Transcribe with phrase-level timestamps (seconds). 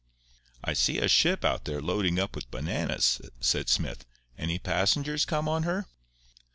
[0.63, 4.03] "I see a ship out there loading up with bananas," said Smith.
[4.35, 5.85] "Any passengers come on her?"